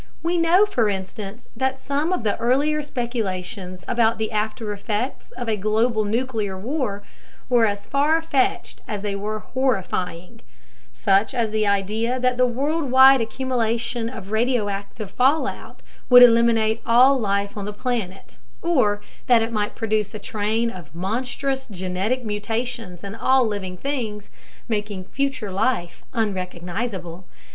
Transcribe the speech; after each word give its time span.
We 0.23 0.35
know, 0.35 0.65
for 0.65 0.89
instance, 0.89 1.47
that 1.55 1.77
some 1.77 2.11
of 2.11 2.23
the 2.23 2.35
earlier 2.37 2.81
speculations 2.81 3.85
about 3.87 4.17
the 4.17 4.31
after 4.31 4.73
effects 4.73 5.29
of 5.37 5.47
a 5.47 5.55
global 5.55 6.05
nuclear 6.05 6.57
war 6.57 7.03
were 7.49 7.67
as 7.67 7.85
far 7.85 8.19
fetched 8.19 8.81
as 8.87 9.03
they 9.03 9.13
were 9.15 9.37
horrifying 9.37 10.41
such 10.91 11.35
as 11.35 11.51
the 11.51 11.67
idea 11.67 12.19
that 12.19 12.35
the 12.37 12.47
worldwide 12.47 13.21
accumulation 13.21 14.09
of 14.09 14.31
radioactive 14.31 15.11
fallout 15.11 15.83
would 16.09 16.23
eliminate 16.23 16.81
all 16.83 17.19
life 17.19 17.55
on 17.55 17.65
the 17.65 17.71
planet, 17.71 18.39
or 18.63 19.01
that 19.27 19.43
it 19.43 19.51
might 19.51 19.75
produce 19.75 20.15
a 20.15 20.17
train 20.17 20.71
of 20.71 20.95
monstrous 20.95 21.67
genetic 21.69 22.25
mutations 22.25 23.03
in 23.03 23.13
all 23.13 23.45
living 23.45 23.77
things, 23.77 24.31
making 24.67 25.03
future 25.05 25.51
life 25.51 26.03
unrecognizable. 26.11 27.27